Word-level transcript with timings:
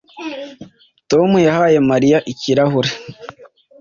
Tom 1.11 1.29
yahaye 1.47 1.77
Mariya 1.91 2.17
ikirahure 2.31 2.91